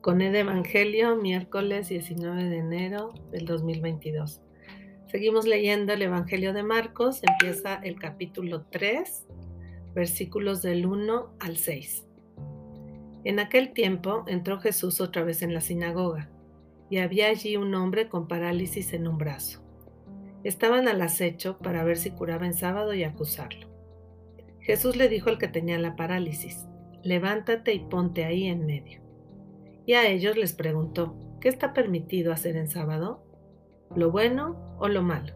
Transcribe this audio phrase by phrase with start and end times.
[0.00, 4.40] con el Evangelio, miércoles 19 de enero del 2022.
[5.08, 9.26] Seguimos leyendo el Evangelio de Marcos, empieza el capítulo 3,
[9.94, 12.06] versículos del 1 al 6.
[13.24, 16.30] En aquel tiempo entró Jesús otra vez en la sinagoga,
[16.88, 19.62] y había allí un hombre con parálisis en un brazo.
[20.44, 23.68] Estaban al acecho para ver si curaba en sábado y acusarlo.
[24.60, 26.64] Jesús le dijo al que tenía la parálisis,
[27.02, 29.09] levántate y ponte ahí en medio
[29.86, 33.24] y a ellos les preguntó, ¿qué está permitido hacer en sábado?
[33.94, 35.34] ¿Lo bueno o lo malo?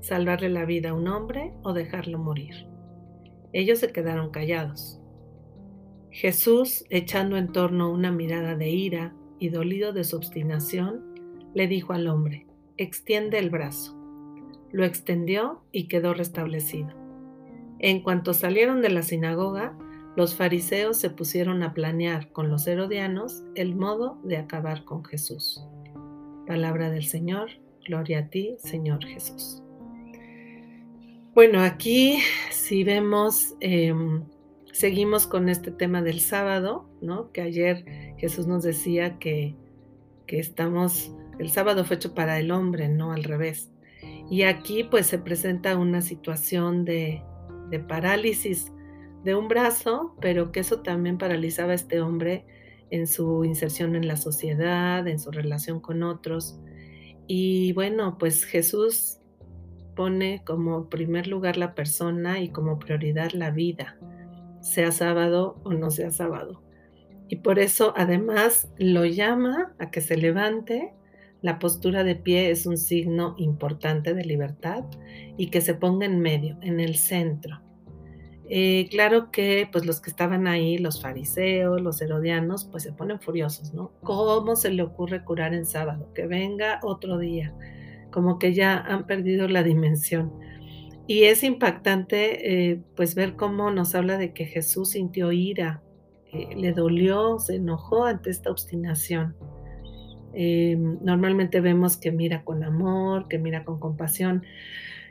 [0.00, 2.66] ¿Salvarle la vida a un hombre o dejarlo morir?
[3.52, 5.00] Ellos se quedaron callados.
[6.10, 11.04] Jesús, echando en torno una mirada de ira y dolido de su obstinación,
[11.54, 13.96] le dijo al hombre, extiende el brazo.
[14.72, 16.88] Lo extendió y quedó restablecido.
[17.78, 19.76] En cuanto salieron de la sinagoga,
[20.16, 25.62] los fariseos se pusieron a planear con los herodianos el modo de acabar con Jesús.
[26.46, 27.50] Palabra del Señor,
[27.86, 29.62] gloria a ti, Señor Jesús.
[31.34, 32.18] Bueno, aquí
[32.50, 34.24] si vemos, em,
[34.72, 37.30] seguimos con este tema del sábado, ¿no?
[37.32, 37.84] Que ayer
[38.16, 39.54] Jesús nos decía que,
[40.26, 43.70] que estamos, el sábado fue hecho para el hombre, no al revés.
[44.30, 47.22] Y aquí pues se presenta una situación de,
[47.68, 48.72] de parálisis
[49.26, 52.46] de un brazo, pero que eso también paralizaba a este hombre
[52.90, 56.58] en su inserción en la sociedad, en su relación con otros.
[57.26, 59.18] Y bueno, pues Jesús
[59.96, 63.98] pone como primer lugar la persona y como prioridad la vida,
[64.60, 66.62] sea sábado o no sea sábado.
[67.28, 70.92] Y por eso además lo llama a que se levante.
[71.42, 74.84] La postura de pie es un signo importante de libertad
[75.36, 77.65] y que se ponga en medio, en el centro.
[78.48, 83.20] Eh, claro que pues los que estaban ahí, los fariseos, los herodianos, pues se ponen
[83.20, 83.90] furiosos, ¿no?
[84.02, 86.12] ¿Cómo se le ocurre curar en sábado?
[86.14, 87.52] Que venga otro día,
[88.12, 90.32] como que ya han perdido la dimensión.
[91.08, 95.82] Y es impactante eh, pues ver cómo nos habla de que Jesús sintió ira,
[96.32, 99.34] eh, le dolió, se enojó ante esta obstinación.
[100.34, 104.44] normalmente vemos que mira con amor, que mira con compasión.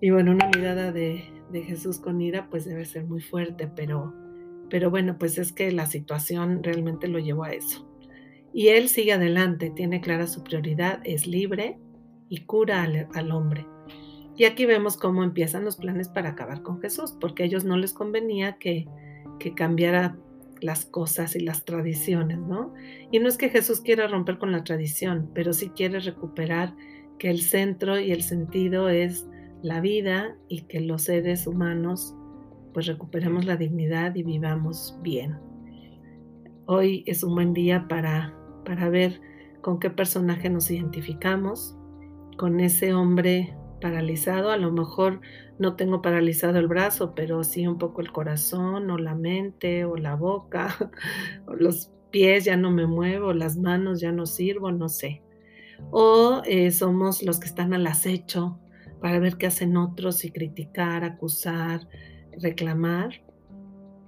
[0.00, 4.14] Y bueno, una mirada de, de Jesús con ira, pues debe ser muy fuerte, pero,
[4.68, 7.86] pero bueno, pues es que la situación realmente lo llevó a eso.
[8.52, 11.78] Y él sigue adelante, tiene clara su prioridad, es libre
[12.28, 13.66] y cura al, hombre.
[14.36, 17.76] Y aquí vemos cómo empiezan los planes para acabar con Jesús, porque a ellos no
[17.76, 18.88] les convenía que,
[19.38, 20.16] que cambiara
[20.60, 22.74] las cosas y las tradiciones, ¿no?
[23.10, 26.74] Y no es que Jesús quiera romper con la tradición, pero sí quiere recuperar
[27.18, 29.26] que el centro y el sentido es
[29.62, 32.14] la vida y que los seres humanos
[32.72, 35.38] pues recuperemos la dignidad y vivamos bien.
[36.66, 38.34] Hoy es un buen día para,
[38.64, 39.20] para ver
[39.60, 41.76] con qué personaje nos identificamos,
[42.36, 45.20] con ese hombre paralizado, a lo mejor
[45.58, 49.96] no tengo paralizado el brazo, pero sí un poco el corazón o la mente o
[49.96, 50.74] la boca,
[51.46, 55.22] o los pies ya no me muevo, las manos ya no sirvo, no sé.
[55.90, 58.59] O eh, somos los que están al acecho
[59.00, 61.88] para ver qué hacen otros y criticar, acusar,
[62.40, 63.22] reclamar,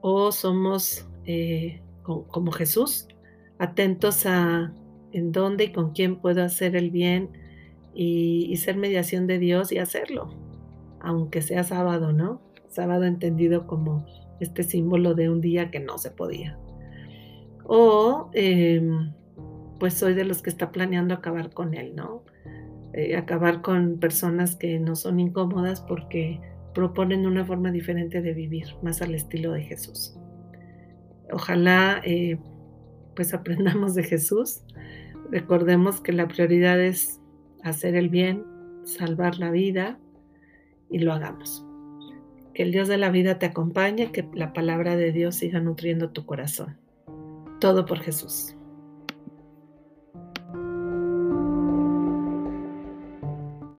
[0.00, 3.06] o somos eh, como Jesús,
[3.58, 4.72] atentos a
[5.12, 7.30] en dónde y con quién puedo hacer el bien
[7.94, 10.34] y, ser mediación de Dios y hacerlo,
[11.00, 12.40] aunque sea sábado, ¿no?
[12.68, 14.06] Sábado entendido como
[14.38, 16.58] este símbolo de un día que no se podía.
[17.64, 19.12] O em,
[19.78, 22.22] pues soy de los que está planeando acabar con él, ¿no?
[22.92, 26.40] Eh, acabar con personas que no son incómodas porque
[26.74, 30.16] proponen una forma diferente de vivir, más al estilo de Jesús.
[31.32, 32.38] Ojalá eh,
[33.14, 34.62] pues aprendamos de Jesús,
[35.30, 37.20] recordemos que la prioridad es
[37.62, 38.44] hacer el bien,
[38.84, 39.98] salvar la vida
[40.90, 41.64] y lo hagamos.
[42.54, 46.10] Que el Dios de la vida te acompañe, que la palabra de Dios siga nutriendo
[46.10, 46.76] tu corazón.
[47.60, 48.56] Todo por Jesús.